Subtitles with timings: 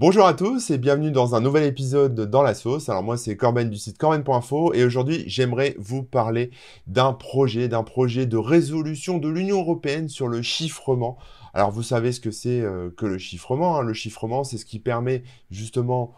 [0.00, 2.88] Bonjour à tous et bienvenue dans un nouvel épisode dans la sauce.
[2.88, 6.52] Alors moi c'est Corben du site corben.info et aujourd'hui j'aimerais vous parler
[6.86, 11.18] d'un projet, d'un projet de résolution de l'Union Européenne sur le chiffrement.
[11.52, 13.76] Alors vous savez ce que c'est euh, que le chiffrement.
[13.76, 13.82] Hein.
[13.82, 16.14] Le chiffrement c'est ce qui permet justement,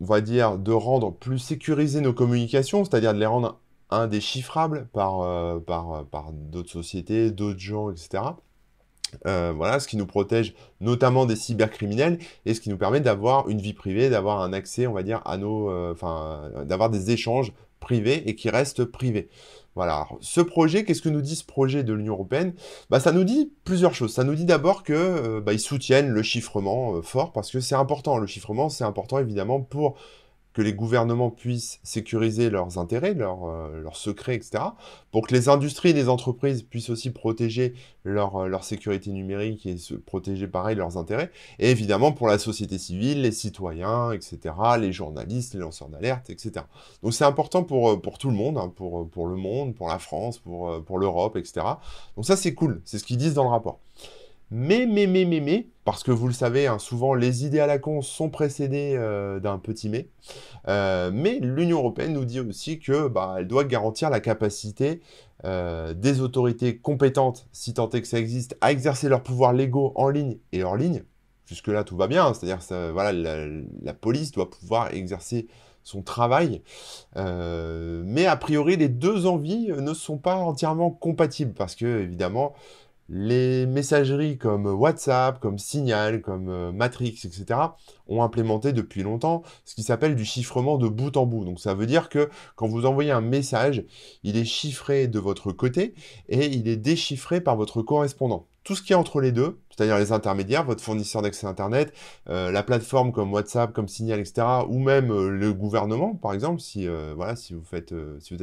[0.00, 3.60] on va dire, de rendre plus sécurisées nos communications, c'est-à-dire de les rendre
[3.90, 8.22] indéchiffrables euh, par, par d'autres sociétés, d'autres gens, etc.
[9.26, 13.48] Euh, voilà, ce qui nous protège notamment des cybercriminels et ce qui nous permet d'avoir
[13.48, 17.10] une vie privée, d'avoir un accès, on va dire, à nos, euh, enfin, d'avoir des
[17.10, 19.28] échanges privés et qui restent privés.
[19.74, 20.08] Voilà.
[20.20, 22.54] ce projet, qu'est-ce que nous dit ce projet de l'Union européenne?
[22.88, 24.14] Bah, ça nous dit plusieurs choses.
[24.14, 27.74] Ça nous dit d'abord que euh, bah, ils soutiennent le chiffrement fort parce que c'est
[27.74, 28.16] important.
[28.16, 29.96] Le chiffrement, c'est important évidemment pour
[30.56, 34.64] que les gouvernements puissent sécuriser leurs intérêts, leurs, euh, secrets, etc.,
[35.12, 37.74] pour que les industries et les entreprises puissent aussi protéger
[38.04, 42.38] leur, euh, leur sécurité numérique et se protéger pareil leurs intérêts, et évidemment pour la
[42.38, 46.64] société civile, les citoyens, etc., les journalistes, les lanceurs d'alerte, etc.
[47.02, 49.88] Donc c'est important pour, euh, pour tout le monde, hein, pour, pour le monde, pour
[49.88, 51.66] la France, pour, pour l'Europe, etc.
[52.16, 53.80] Donc ça c'est cool, c'est ce qu'ils disent dans le rapport.
[54.50, 57.66] Mais, mais, mais, mais, mais, parce que vous le savez, hein, souvent les idées à
[57.66, 60.08] la con sont précédées euh, d'un petit mais.
[60.66, 65.00] Euh, mais l'Union européenne nous dit aussi que bah, elle doit garantir la capacité
[65.44, 69.92] euh, des autorités compétentes, si tant est que ça existe, à exercer leurs pouvoirs légaux
[69.94, 71.04] en ligne et hors ligne.
[71.46, 72.26] Jusque-là, tout va bien.
[72.26, 75.46] Hein, c'est-à-dire que voilà, la, police doit pouvoir exercer
[75.84, 76.62] son travail.
[77.14, 82.54] mais a priori, les deux envies ne sont pas entièrement compatibles parce que, évidemment,
[83.08, 87.60] les messageries comme WhatsApp, comme Signal, comme euh, Matrix, etc.
[88.08, 91.44] ont implémenté depuis longtemps ce qui s'appelle du chiffrement de bout en bout.
[91.44, 93.84] Donc ça veut dire que quand vous envoyez un message,
[94.22, 95.94] il est chiffré de votre côté
[96.28, 98.46] et il est déchiffré par votre correspondant.
[98.64, 101.92] Tout ce qui est entre les deux, c'est-à-dire les intermédiaires, votre fournisseur d'accès Internet,
[102.28, 106.60] euh, la plateforme comme WhatsApp, comme Signal, etc., ou même euh, le gouvernement, par exemple,
[106.60, 107.92] si, voilà, si, vous, êtes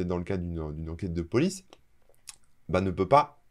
[0.00, 1.64] dans le cadre d'une enquête de police,
[2.70, 3.43] bah, ne peut pas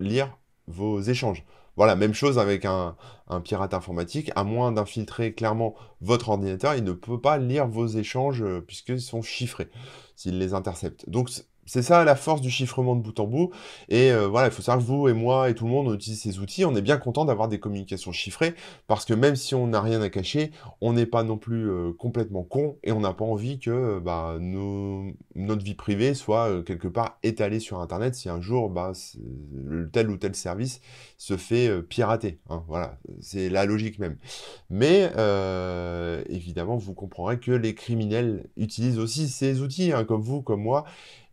[0.00, 0.36] lire
[0.66, 1.44] vos échanges.
[1.76, 2.96] Voilà, même chose avec un,
[3.44, 8.42] pirate informatique, à moins d'infiltrer clairement votre ordinateur, il ne peut pas lire vos échanges
[8.42, 9.68] euh, puisqu'ils sont chiffrés
[10.14, 11.08] s'il les intercepte.
[11.10, 11.28] Donc
[11.66, 13.50] c'est ça la force du chiffrement de bout en bout.
[13.88, 15.94] Et euh, voilà, il faut savoir que vous et moi et tout le monde, on
[15.94, 16.64] utilise ces outils.
[16.64, 18.54] On est bien content d'avoir des communications chiffrées
[18.86, 21.92] parce que même si on n'a rien à cacher, on n'est pas non plus euh,
[21.92, 26.88] complètement con et on n'a pas envie que bah, notre vie privée soit euh, quelque
[26.88, 28.92] part étalée sur Internet si un jour bah,
[29.92, 30.80] tel ou tel service
[31.18, 32.38] se fait pirater.
[32.48, 32.62] Hein.
[32.68, 34.16] voilà, c'est la logique même.
[34.70, 35.10] Mais
[36.28, 40.84] évidemment, vous comprendrez que les criminels utilisent aussi ces outils, hein, comme vous, comme moi.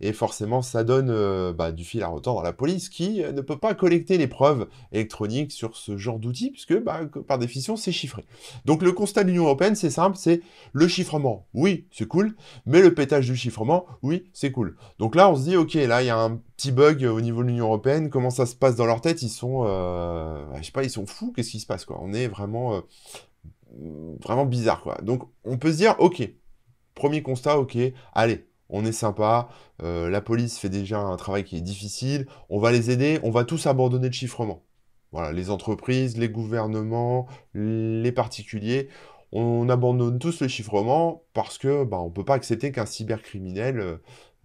[0.05, 3.31] Et forcément, ça donne euh, bah, du fil à retordre à la police qui euh,
[3.31, 7.77] ne peut pas collecter les preuves électroniques sur ce genre d'outils, puisque bah, par définition,
[7.77, 8.25] c'est chiffré.
[8.65, 10.41] Donc le constat de l'Union Européenne, c'est simple, c'est
[10.73, 14.75] le chiffrement, oui, c'est cool, mais le pétage du chiffrement, oui, c'est cool.
[14.99, 17.41] Donc là, on se dit, ok, là, il y a un petit bug au niveau
[17.41, 19.21] de l'Union Européenne, comment ça se passe dans leur tête?
[19.21, 21.97] Ils sont, euh, je sais pas, ils sont fous, qu'est-ce qui se passe, quoi?
[22.01, 22.81] On est vraiment,
[24.21, 24.97] vraiment bizarre, quoi.
[25.01, 26.29] Donc on peut se dire, ok,
[26.93, 27.77] premier constat, ok,
[28.13, 29.49] allez, on est sympa,
[29.81, 33.31] euh, la police fait déjà un travail qui est difficile, on va les aider, on
[33.31, 34.63] va tous abandonner le chiffrement.
[35.11, 38.89] Voilà, les entreprises, les gouvernements, les particuliers,
[39.31, 43.79] on abandonne tous le chiffrement parce que bah, on ne peut pas accepter qu'un cybercriminel
[43.79, 43.97] euh,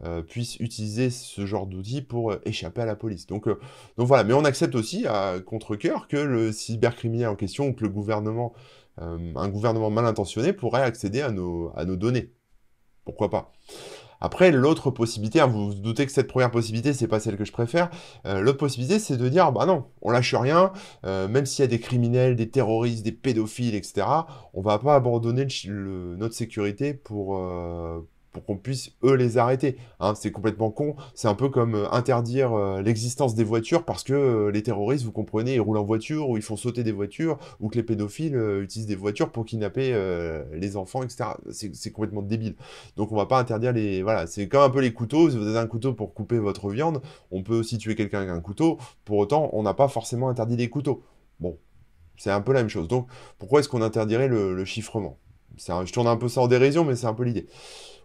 [0.05, 3.27] euh, puisse utiliser ce genre d'outils pour échapper à la police.
[3.27, 3.49] Donc,
[3.97, 7.91] voilà, mais on accepte aussi à contre-coeur que le cybercriminel en question ou que le
[7.91, 8.53] gouvernement,
[8.99, 12.33] un gouvernement mal intentionné pourrait accéder à nos, à nos données.
[13.05, 13.53] Pourquoi pas?
[14.21, 17.45] Après, l'autre possibilité, hein, vous vous doutez que cette première possibilité, c'est pas celle que
[17.45, 17.91] je préfère.
[18.27, 20.73] Euh, l'autre possibilité, c'est de dire, bah non, on lâche rien,
[21.06, 24.06] euh, même s'il y a des criminels, des terroristes, des pédophiles, etc.,
[24.55, 28.01] on va pas abandonner notre sécurité pour, euh,
[28.33, 29.77] pour qu'on puisse, eux, les arrêter.
[30.00, 30.97] Hein, c'est complètement con.
[31.15, 35.05] C'est un peu comme euh, interdire euh, l'existence des voitures parce que euh, les terroristes,
[35.05, 37.83] vous comprenez, ils roulent en voiture ou ils font sauter des voitures ou que les
[37.83, 39.93] pédophiles utilisent des voitures pour kidnapper
[40.52, 41.31] les enfants, etc.
[41.50, 42.55] C'est complètement débile.
[42.97, 44.02] Donc on va pas interdire les...
[44.02, 45.31] Voilà, c'est comme un peu les couteaux.
[45.31, 47.00] Si vous avez un couteau pour couper votre viande,
[47.31, 48.79] on peut aussi tuer quelqu'un avec un couteau.
[49.05, 51.02] Pour autant, on n'a pas forcément interdit les couteaux.
[51.41, 51.58] Bon,
[52.17, 52.88] c'est un peu la même chose.
[52.88, 53.08] Donc
[53.38, 55.19] pourquoi est-ce qu'on interdirait le, le chiffrement?
[55.56, 57.47] Je tourne un peu ça en dérision, mais c'est un peu l'idée.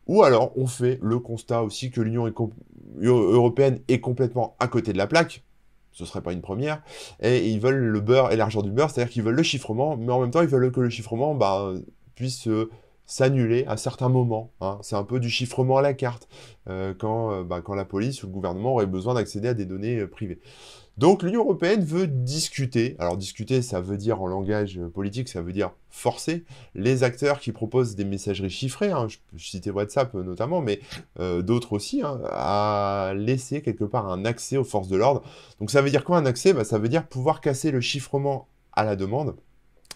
[0.07, 2.31] Ou alors, on fait le constat aussi que l'Union
[3.01, 5.43] européenne est complètement à côté de la plaque.
[5.91, 6.81] Ce serait pas une première.
[7.21, 10.11] Et ils veulent le beurre et l'argent du beurre, c'est-à-dire qu'ils veulent le chiffrement, mais
[10.11, 11.71] en même temps, ils veulent que le chiffrement bah,
[12.15, 12.47] puisse
[13.05, 14.51] s'annuler à certains moments.
[14.61, 14.79] Hein.
[14.81, 16.27] C'est un peu du chiffrement à la carte,
[16.69, 19.65] euh, quand, euh, bah, quand la police ou le gouvernement aurait besoin d'accéder à des
[19.65, 20.39] données euh, privées.
[20.97, 22.95] Donc l'Union européenne veut discuter.
[22.99, 26.43] Alors discuter, ça veut dire en langage politique, ça veut dire forcer
[26.75, 30.79] les acteurs qui proposent des messageries chiffrées, hein, je peux citer WhatsApp notamment, mais
[31.19, 35.23] euh, d'autres aussi, hein, à laisser quelque part un accès aux forces de l'ordre.
[35.59, 36.53] Donc ça veut dire quoi un accès?
[36.53, 39.35] Bah, Ça veut dire pouvoir casser le chiffrement à la demande.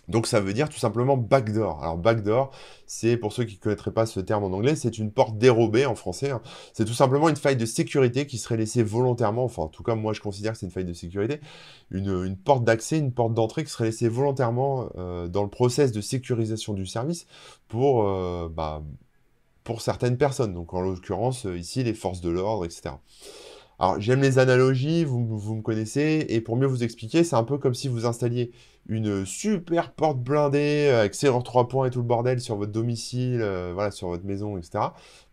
[0.08, 1.84] Donc ça veut dire tout simplement backdoor.
[1.84, 2.52] Alors backdoor,
[2.86, 5.86] c'est pour ceux qui ne connaîtraient pas ce terme en anglais, c'est une porte dérobée
[5.86, 6.32] en français.
[6.32, 6.42] Hein.
[6.74, 9.96] C'est tout simplement une faille de sécurité qui serait laissée volontairement, enfin en tout cas
[9.96, 11.42] moi je considère que c'est une faille de sécurité,
[11.92, 16.00] une, porte d'accès, une porte d'entrée qui serait laissée volontairement euh, dans le process de
[16.00, 17.28] sécurisation du service
[17.68, 18.84] pour, euh, bah,
[19.66, 20.54] pour certaines personnes.
[20.54, 22.92] Donc en l'occurrence ici les forces de l'ordre, etc.
[23.80, 27.44] Alors, j'aime les analogies, vous, vous, me connaissez, et pour mieux vous expliquer, c'est un
[27.44, 28.52] peu comme si vous installiez
[28.90, 33.40] une super porte blindée avec serrure 3 points et tout le bordel sur votre domicile,
[33.42, 34.86] euh, voilà, sur votre maison, etc.,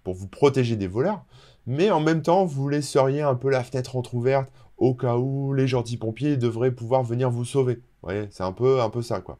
[0.02, 1.24] pour vous protéger des voleurs.
[1.66, 5.66] Mais en même temps, vous laisseriez un peu la fenêtre entrouverte au cas où les
[5.66, 7.76] gentils pompiers devraient pouvoir venir vous sauver.
[7.76, 9.38] Vous voyez, c'est un peu, un peu ça, quoi.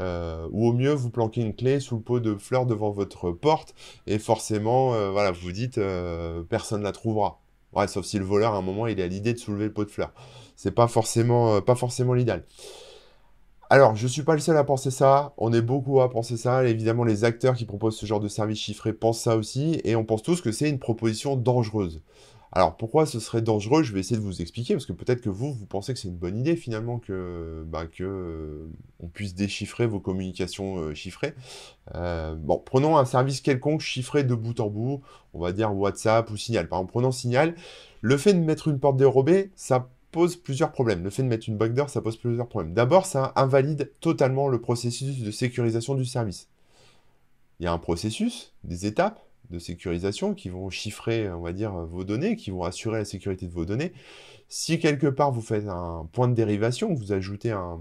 [0.00, 3.30] Euh, ou au mieux, vous planquez une clé sous le pot de fleurs devant votre
[3.30, 3.76] porte,
[4.08, 5.78] et forcément, euh, voilà, vous dites,
[6.48, 7.39] personne ne la trouvera.
[7.72, 9.84] Ouais, sauf si le voleur, à un moment, il a l'idée de soulever le pot
[9.84, 10.12] de fleurs.
[10.56, 12.44] C'est pas forcément, euh, pas forcément l'idéal.
[13.72, 15.32] Alors, je suis pas le seul à penser ça.
[15.36, 16.64] On est beaucoup à penser ça.
[16.64, 19.80] évidemment, les acteurs qui proposent ce genre de service chiffré pensent ça aussi.
[19.84, 22.02] Et on pense tous que c'est une proposition dangereuse.
[22.52, 25.28] Alors pourquoi ce serait dangereux Je vais essayer de vous expliquer, parce que peut-être que
[25.28, 28.68] vous, vous pensez que c'est une bonne idée finalement que, bah, que euh,
[28.98, 31.34] on puisse déchiffrer vos communications euh, chiffrées.
[31.94, 35.00] Euh, bon, prenons un service quelconque chiffré de bout en bout,
[35.32, 36.68] on va dire WhatsApp ou Signal.
[36.68, 37.54] Par exemple, prenons Signal,
[38.00, 41.04] le fait de mettre une porte dérobée, ça pose plusieurs problèmes.
[41.04, 42.74] Le fait de mettre une backdoor, ça pose plusieurs problèmes.
[42.74, 46.48] D'abord, ça invalide totalement le processus de sécurisation du service.
[47.60, 49.20] Il y a un processus, des étapes,
[49.50, 53.46] de sécurisation qui vont chiffrer, on va dire, vos données, qui vont assurer la sécurité
[53.46, 53.92] de vos données.
[54.48, 57.80] Si quelque part vous faites un point de dérivation, vous ajoutez un,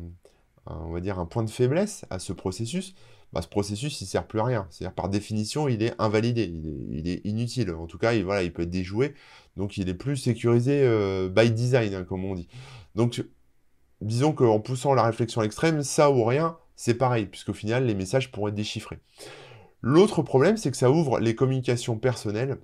[0.66, 2.96] on va dire un point de faiblesse à ce processus,
[3.34, 4.68] bah, ce processus il sert plus à rien.
[4.70, 7.72] C'est-à-dire par définition il est invalidé, il est, inutile.
[7.72, 9.14] En tout cas, il, voilà, il peut être déjoué,
[9.58, 12.48] donc il est plus sécurisé euh, by design, hein, comme on dit.
[12.96, 13.24] Donc
[14.02, 17.96] disons qu'en poussant la réflexion à l'extrême, ça ou rien, c'est pareil, puisqu'au final les
[17.96, 19.00] messages pourraient être déchiffrés.
[19.82, 22.58] L'autre problème, c'est que ça ouvre les communications personnelles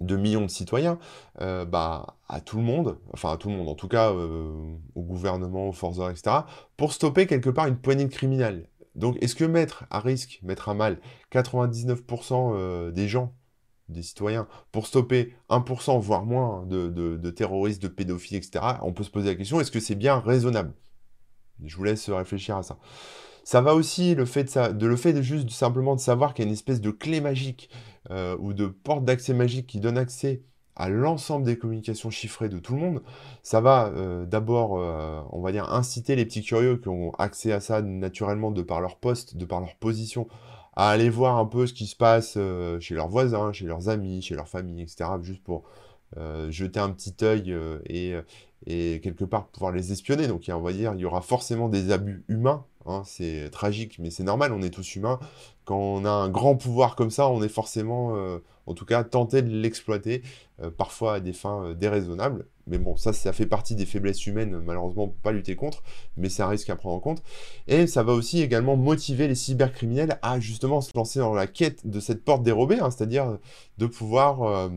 [0.00, 0.98] de millions de citoyens
[1.40, 4.74] euh, bah, à tout le monde, enfin à tout le monde, en tout cas euh,
[4.94, 6.38] au gouvernement, aux forces etc.,
[6.76, 8.68] pour stopper quelque part une poignée de criminels.
[8.94, 11.00] Donc est-ce que mettre à risque, mettre à mal
[11.32, 13.34] 99% euh, des gens,
[13.88, 19.04] des citoyens, pour stopper 1%, voire moins, de, de terroristes, de pédophiles, etc., on peut
[19.04, 20.74] se poser la question, est-ce que c'est bien raisonnable?
[21.64, 22.78] Je vous laisse réfléchir à ça.
[23.44, 26.90] Ça va aussi, le fait de, simplement de savoir qu'il y a une espèce de
[26.90, 27.70] clé magique
[28.10, 30.42] euh, ou de porte d'accès magique qui donne accès
[30.76, 33.02] à l'ensemble des communications chiffrées de tout le monde,
[33.42, 37.52] ça va euh, d'abord, euh, on va dire, inciter les petits curieux qui ont accès
[37.52, 40.28] à ça naturellement de par leur poste, de par leur position,
[40.74, 42.38] à aller voir un peu ce qui se passe
[42.80, 45.64] chez leurs voisins, chez leurs amis, chez leur famille, etc., juste pour
[46.48, 47.54] jeter un petit œil
[47.86, 48.14] et,
[48.66, 50.28] et quelque part pouvoir les espionner.
[50.28, 54.10] Donc on va dire, il y aura forcément des abus humains Hein, c'est tragique, mais
[54.10, 55.20] c'est normal, on est tous humains.
[55.64, 59.04] Quand on a un grand pouvoir comme ça, on est forcément, euh, en tout cas,
[59.04, 60.22] tenté de l'exploiter,
[60.60, 62.46] euh, parfois à des fins euh, déraisonnables.
[62.66, 65.82] Mais bon, ça, ça fait partie des faiblesses humaines, malheureusement, pas lutter contre,
[66.16, 67.22] mais c'est un risque à prendre en compte.
[67.68, 71.86] Et ça va aussi également motiver les cybercriminels à justement se lancer dans la quête
[71.86, 73.38] de cette porte dérobée, hein, c'est-à-dire
[73.78, 74.70] de pouvoir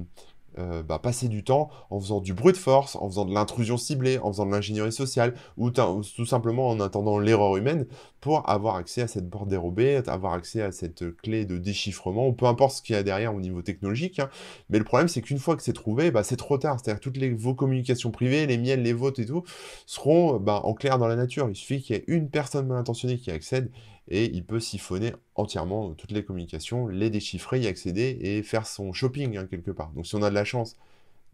[0.57, 3.77] euh, bah, passer du temps en faisant du bruit de force, en faisant de l'intrusion
[3.77, 7.85] ciblée, en faisant de l'ingénierie sociale, ou, tout simplement en attendant l'erreur humaine
[8.21, 12.45] pour avoir accès à cette porte dérobée, avoir accès à cette clé de déchiffrement, peu
[12.45, 14.19] importe ce qu'il y a derrière au niveau technologique.
[14.19, 14.29] Hein.
[14.69, 16.79] Mais le problème, c'est qu'une fois que c'est trouvé, bah, c'est trop tard.
[16.79, 19.43] C'est-à-dire toutes vos communications privées, les miennes, les vôtres et tout,
[19.85, 21.47] seront bah, en clair dans la nature.
[21.49, 23.69] Il suffit qu'il y ait une personne mal intentionnée qui accède
[24.07, 28.93] et il peut siphonner entièrement toutes les communications, les déchiffrer, y accéder et faire son
[28.93, 29.91] shopping hein, quelque part.
[29.91, 30.75] Donc si on a de la chance,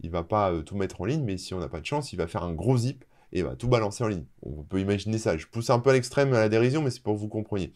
[0.01, 2.13] il va pas euh, tout mettre en ligne, mais si on n'a pas de chance,
[2.13, 4.25] il va faire un gros zip et va tout balancer en ligne.
[4.43, 5.37] On peut imaginer ça.
[5.37, 7.73] Je pousse un peu à l'extrême à la dérision, mais c'est pour que vous compreniez.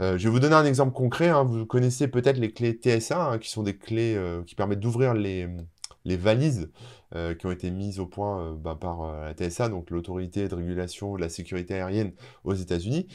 [0.00, 1.28] Euh, je vais vous donner un exemple concret.
[1.28, 1.42] Hein.
[1.44, 5.14] Vous connaissez peut-être les clés TSA, hein, qui sont des clés euh, qui permettent d'ouvrir
[5.14, 5.48] les,
[6.08, 6.70] les valises
[7.14, 10.46] euh, qui ont été mises au point euh, bah, par euh, la TSA, donc l'autorité
[10.46, 12.12] de régulation de la sécurité aérienne
[12.44, 13.06] aux États-Unis,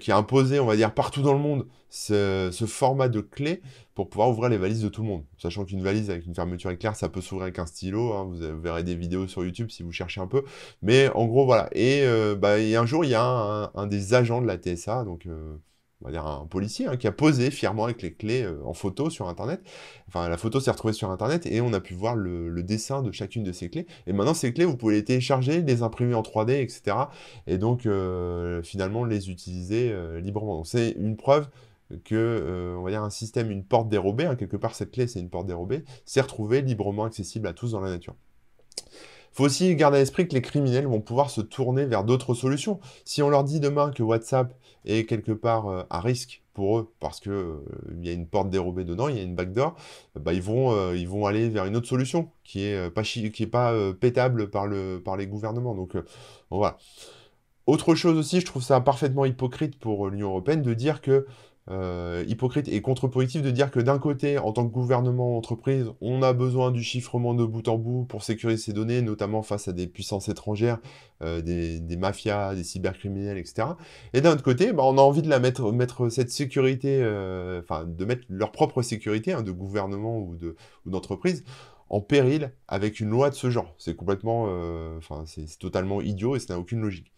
[0.00, 3.60] qui a imposé, on va dire, partout dans le monde ce, format de clé
[3.94, 5.24] pour pouvoir ouvrir les valises de tout le monde.
[5.38, 8.12] Sachant qu'une valise avec une fermeture éclair, ça peut s'ouvrir avec un stylo.
[8.12, 10.44] Hein, vous, verrez des vidéos sur YouTube si vous cherchez un peu.
[10.82, 11.68] Mais en gros, voilà.
[11.72, 12.04] Et,
[12.36, 15.28] bah, un jour, il y a un, des agents de la TSA, donc
[16.04, 19.10] on va dire un policier, hein, qui a posé fièrement avec les clés en photo
[19.10, 19.62] sur Internet.
[20.08, 23.10] Enfin, la photo s'est retrouvée sur Internet et on a pu voir le, dessin de
[23.10, 23.86] chacune de ces clés.
[24.06, 26.96] Et maintenant, ces clés, vous pouvez les télécharger, les imprimer en 3D, etc.
[27.46, 27.88] Et donc,
[28.62, 30.56] finalement, les utiliser librement.
[30.56, 31.48] Donc, c'est une preuve
[32.04, 35.20] que, on va dire, un système, une porte dérobée, hein, quelque part cette clé c'est
[35.20, 38.14] une porte dérobée, s'est retrouvée librement accessible à tous dans la nature
[39.34, 42.78] faut aussi garder à l'esprit que les criminels vont pouvoir se tourner vers d'autres solutions.
[43.04, 46.92] Si on leur dit demain que WhatsApp est quelque part euh, à risque pour eux,
[47.00, 47.56] parce qu'il euh,
[48.00, 49.74] y a une porte dérobée dedans, il y a une backdoor,
[50.14, 53.42] bah, ils, vont, euh, ils vont aller vers une autre solution qui est pas, qui
[53.42, 55.74] est pas pétable par, le, par les gouvernements.
[55.74, 55.96] Donc
[56.50, 56.78] voilà.
[57.66, 61.26] Autre chose aussi, je trouve ça parfaitement hypocrite pour l'Union européenne de dire que
[61.70, 66.22] euh, hypocrite et contre-productif de dire que d'un côté, en tant que gouvernement entreprise, on
[66.22, 69.72] a besoin du chiffrement de bout en bout pour sécuriser ces données, notamment face à
[69.72, 70.78] des puissances étrangères,
[71.22, 73.68] euh, des, mafias, des cybercriminels, etc.
[74.12, 78.04] Et d'un autre côté, bah, on a envie de la mettre, cette sécurité, euh, de
[78.04, 80.36] mettre leur propre sécurité hein, de gouvernement ou
[80.84, 81.44] d'entreprise
[81.88, 83.74] en péril avec une loi de ce genre.
[83.78, 84.48] C'est complètement,
[85.26, 87.12] c'est totalement idiot et ça n'a aucune logique.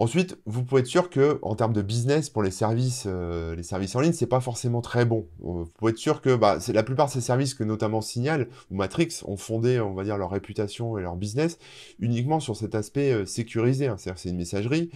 [0.00, 3.62] Ensuite, vous pouvez être sûr que, en termes de business pour les services, euh, les
[3.62, 5.26] services en ligne, c'est pas forcément très bon.
[5.42, 8.48] Euh, vous pouvez être sûr que, bah, la plupart de ces services que notamment Signal
[8.70, 11.58] ou Matrix ont fondé, on va dire, leur réputation et leur business
[11.98, 13.88] uniquement sur cet aspect euh, sécurisé.
[13.88, 13.96] Hein.
[13.98, 14.90] C'est-à-dire, c'est une messagerie.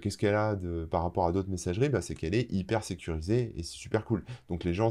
[0.00, 0.58] Qu'est-ce qu'elle a
[0.90, 1.88] par rapport à d'autres messageries?
[1.88, 4.24] Bah, C'est qu'elle est hyper sécurisée et c'est super cool.
[4.48, 4.88] Donc les gens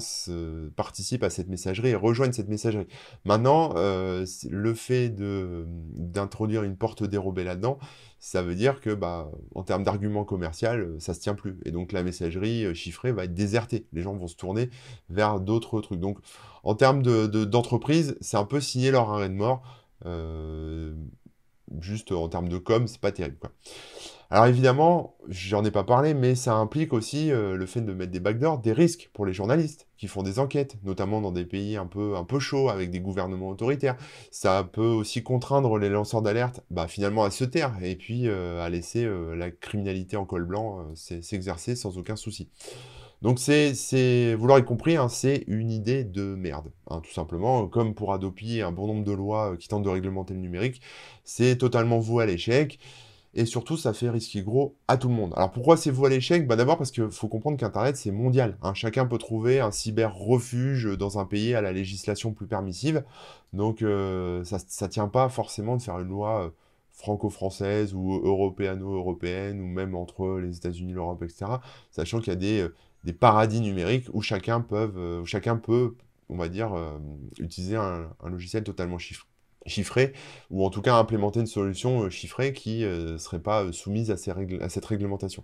[0.76, 2.88] participent à cette messagerie et rejoignent cette messagerie.
[3.26, 7.80] Maintenant, le fait d'introduire une porte dérobée là-dedans,
[8.26, 11.60] ça veut dire que, bah, en termes d'argument commercial, euh, ça se tient plus.
[11.64, 13.86] Et donc la messagerie euh, chiffrée va être désertée.
[13.94, 14.72] Les gens vont se tourner
[15.12, 16.00] vers d'autres trucs.
[16.00, 16.18] Donc
[16.64, 19.62] en termes d'entreprise, de, c'est un peu signer leur arrêt de mort.
[20.08, 20.96] Euh,
[21.80, 23.38] juste en termes de com, c'est pas terrible.
[24.32, 28.12] Alors évidemment, j'en ai pas parlé, mais ça implique aussi euh, le fait de mettre
[28.12, 31.78] des backdoors, des risques pour les journalistes qui font des enquêtes, notamment dans des pays
[31.78, 33.96] un peu, un chauds, avec des gouvernements autoritaires.
[34.32, 38.66] Ça peut aussi contraindre les lanceurs d'alerte bah, finalement à se taire et puis euh,
[38.66, 42.50] à laisser euh, la criminalité en col blanc s'exercer sans aucun souci.
[43.22, 47.68] Donc c'est, vous l'aurez compris, hein, c'est une idée de merde, hein, tout simplement.
[47.68, 50.82] Comme pour adopter un bon nombre de lois qui tentent de réglementer le numérique,
[51.24, 52.80] c'est totalement voué à l'échec
[53.36, 55.34] et surtout ça fait risquer gros à tout le monde.
[55.36, 56.48] Alors pourquoi c'est vous à l'échec?
[56.48, 58.58] Bah, D'abord parce qu'il faut comprendre qu'Internet c'est mondial.
[58.62, 58.74] Hein.
[58.74, 63.04] Chacun peut trouver un cyber-refuge dans un pays à la législation plus permissive.
[63.54, 66.50] Donc euh, ça ne tient pas forcément de faire une loi euh,
[66.94, 71.46] franco-française ou européano-européenne ou même entre les États-Unis, l'Europe, etc.
[71.92, 72.74] Sachant qu'il y a des, euh,
[73.04, 75.96] des, paradis numériques où chacun, peut, où chacun peut,
[76.30, 76.74] on va dire,
[77.38, 79.28] utiliser un logiciel totalement chiffré
[79.66, 80.14] chiffré,
[80.52, 83.72] ou en tout cas implémenter une solution euh, chiffrée qui ne euh, serait pas euh,
[83.72, 85.44] soumise à, cette réglementation.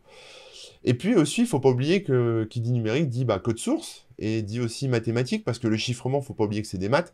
[0.83, 3.59] Et puis aussi, il ne faut pas oublier que qui dit numérique dit bah, code
[3.59, 6.67] source et dit aussi mathématique, parce que le chiffrement, il ne faut pas oublier que
[6.67, 7.11] c'est des maths,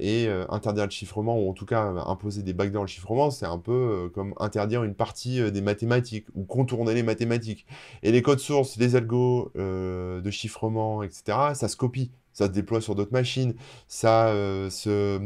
[0.00, 3.44] et interdire le chiffrement, ou en tout cas imposer des bacs dans le chiffrement, c'est
[3.44, 7.66] un peu comme interdire une partie des mathématiques, ou contourner les mathématiques.
[8.02, 12.80] Et les codes sources, les algos de chiffrement, etc., ça se copie, ça se déploie
[12.80, 13.54] sur d'autres machines,
[13.86, 14.32] ça
[14.70, 15.20] se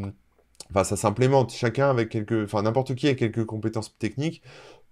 [0.71, 1.53] Enfin, ça s'implémente.
[1.53, 4.43] Chacun avec quelques, enfin n'importe qui avec quelques compétences techniques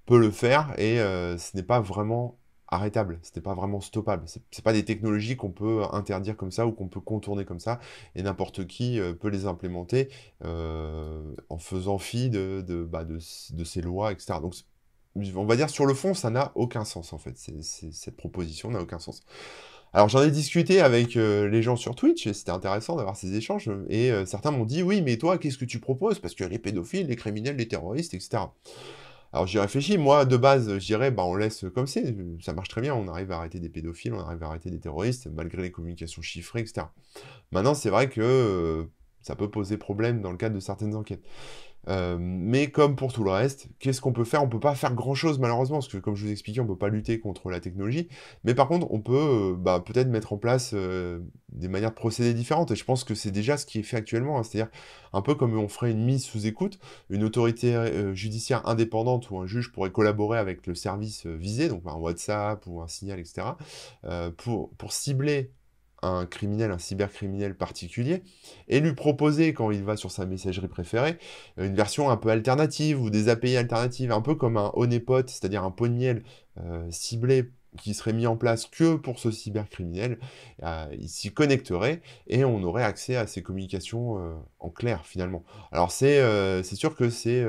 [0.07, 4.27] peut le faire et euh, ce n'est pas vraiment arrêtable, ce n'est pas vraiment stoppable.
[4.27, 7.61] Ce n'est pas des technologies qu'on peut interdire comme ça ou qu'on peut contourner comme
[7.61, 7.81] ça
[8.15, 10.09] et n'importe qui euh, peut les implémenter
[10.45, 13.05] euh, en faisant fi de, de, bah,
[13.65, 14.41] ces lois, etc.
[14.41, 14.55] Donc
[15.35, 17.37] on va dire sur le fond, ça n'a aucun sens en fait.
[17.37, 19.23] cette proposition n'a aucun sens.
[19.97, 23.35] Alors j'en ai discuté avec euh, les gens sur Twitch et c'était intéressant d'avoir ces
[23.35, 26.19] échanges et euh, certains m'ont dit oui mais toi qu'est-ce que tu proposes?
[26.19, 28.43] Parce que les pédophiles, les criminels, les terroristes, etc.
[29.33, 32.69] Alors j'ai réfléchi, moi de base je dirais bah on laisse comme c'est, ça marche
[32.69, 35.63] très bien, on arrive à arrêter des pédophiles, on arrive à arrêter des terroristes malgré
[35.63, 36.89] les communications chiffrées, etc.
[37.51, 38.85] Maintenant c'est vrai que euh,
[39.23, 41.25] ça peut poser problème dans le cadre de certaines enquêtes.
[41.89, 44.43] Euh, mais comme pour tout le reste, qu'est-ce qu'on peut faire?
[44.43, 46.89] On peut pas faire grand-chose malheureusement, parce que comme je vous expliquais, on peut pas
[46.89, 48.09] lutter contre la technologie.
[48.45, 51.95] Mais par contre, on peut euh, bah, peut-être mettre en place euh, des manières de
[51.95, 52.71] procéder différentes.
[52.73, 54.39] Et je pense que c'est déjà ce qui est fait actuellement.
[54.39, 54.43] Hein.
[54.43, 54.71] C'est-à-dire
[55.13, 56.79] un peu comme on ferait une mise sous écoute,
[57.09, 57.75] une autorité
[58.13, 62.83] judiciaire indépendante ou un juge pourrait collaborer avec le service visé, donc un WhatsApp ou
[62.83, 63.47] un signal, etc.,
[64.37, 65.53] pour cibler
[66.03, 68.23] un criminel, un cybercriminel particulier,
[68.69, 71.19] et lui proposer, quand il va sur sa messagerie préférée,
[71.57, 75.65] une version un peu alternative ou des API alternatives, un peu comme un honeypot, c'est-à-dire
[75.65, 76.23] un pot de miel
[76.59, 80.19] euh, ciblé qui serait mis en place que pour ce cybercriminel,
[80.63, 85.45] euh, il s'y connecterait et on aurait accès à ces communications euh, en clair finalement.
[85.73, 87.45] Alors c'est sûr que c'est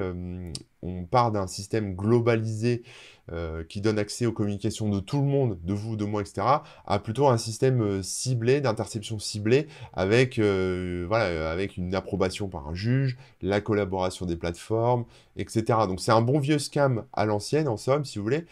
[0.81, 2.83] on part d'un système globalisé
[3.31, 6.45] euh, qui donne accès aux communications de tout le monde, de vous, de moi, etc.,
[6.85, 12.73] à plutôt un système euh, ciblé, d'interception ciblée, avec, voilà, avec une approbation par un
[12.73, 15.05] juge, la collaboration des plateformes,
[15.35, 15.79] etc.
[15.87, 18.45] Donc c'est un bon vieux scam à l'ancienne, en somme, si vous voulez,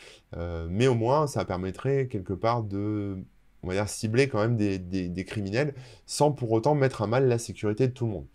[0.69, 3.17] mais au moins ça permettrait quelque part de
[3.65, 5.73] on va dire, cibler quand même des, criminels
[6.05, 8.25] sans pour autant mettre à mal la sécurité de tout le monde.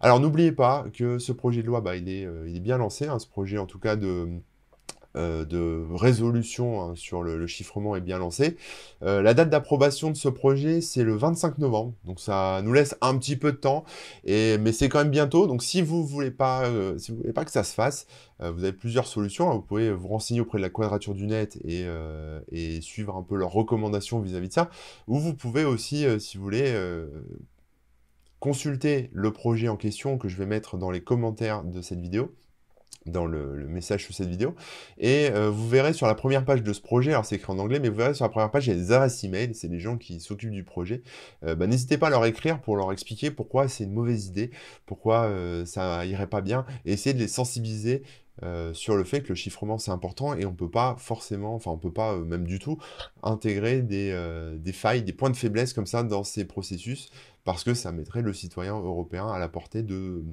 [0.00, 2.78] Alors n'oubliez pas que ce projet de loi, bah, il, est, euh, il est bien
[2.78, 4.28] lancé, hein, ce projet en tout cas de,
[5.16, 8.56] euh, de résolution hein, sur le, chiffrement est bien lancé.
[9.02, 12.96] Euh, la date d'approbation de ce projet, c'est le 25 novembre, donc ça nous laisse
[13.00, 13.84] un petit peu de temps,
[14.24, 17.32] et, mais c'est quand même bientôt, donc si vous voulez pas, euh, si vous voulez
[17.32, 18.06] pas que ça se fasse,
[18.38, 19.54] vous avez plusieurs solutions, hein.
[19.54, 21.84] vous pouvez vous renseigner auprès de la Quadrature du Net et,
[22.52, 24.70] et suivre un peu leurs recommandations vis-à-vis de ça,
[25.08, 26.74] ou vous pouvez aussi, si vous voulez,
[28.38, 32.34] consulter le projet en question que je vais mettre dans les commentaires de cette vidéo,
[33.06, 34.54] dans le, message sous cette vidéo.
[34.98, 37.58] Et euh, vous verrez sur la première page de ce projet, alors c'est écrit en
[37.58, 39.68] anglais, mais vous verrez sur la première page, il y a des adresses email, c'est
[39.68, 41.02] les gens qui s'occupent du projet.
[41.44, 44.50] Euh, bah, n'hésitez pas à leur écrire pour leur expliquer pourquoi c'est une mauvaise idée,
[44.86, 48.02] pourquoi euh, ça irait pas bien, et essayer de les sensibiliser
[48.72, 51.76] sur le fait que le chiffrement c'est important et on peut pas forcément, enfin on
[51.76, 52.78] peut pas même du tout
[53.22, 54.18] intégrer des,
[54.56, 57.10] des, failles, des points de faiblesse comme ça dans ces processus
[57.44, 60.24] parce que ça mettrait le citoyen européen à la portée de,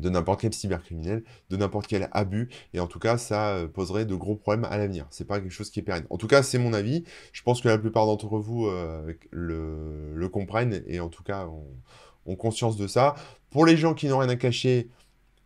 [0.00, 4.04] de n'importe quel cybercriminel, de n'importe quel abus, et en tout cas, ça euh, poserait
[4.04, 5.06] de gros problèmes à l'avenir.
[5.10, 6.06] C'est pas quelque chose qui est pérenne.
[6.10, 7.04] En tout cas, c'est mon avis.
[7.32, 11.46] Je pense que la plupart d'entre vous euh, le, comprennent, et en tout cas,
[12.26, 13.14] ont conscience de ça.
[13.50, 14.88] Pour les gens qui n'ont rien à cacher,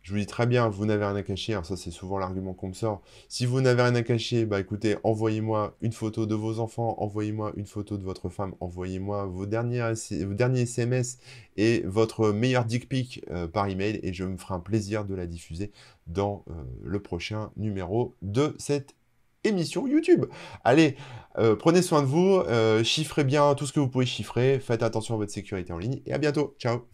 [0.05, 2.53] je vous dis très bien, vous n'avez rien à cacher, hein, ça c'est souvent l'argument
[2.53, 3.01] qu'on me sort.
[3.27, 7.53] Si vous n'avez rien à cacher, bah écoutez, envoyez-moi une photo de vos enfants, envoyez-moi
[7.57, 9.81] une photo de votre femme, envoyez-moi vos derniers,
[10.61, 11.17] SMS
[11.57, 15.15] et votre meilleur dick pic euh, par email et je me ferai un plaisir de
[15.15, 15.71] la diffuser
[16.05, 18.93] dans euh, le prochain numéro de cette
[19.43, 20.25] émission YouTube.
[20.63, 20.97] Allez,
[21.39, 22.43] euh, prenez soin de vous,
[22.83, 26.01] chiffrez bien tout ce que vous pouvez chiffrer, faites attention à votre sécurité en ligne
[26.05, 26.55] et à bientôt.
[26.59, 26.85] Ciao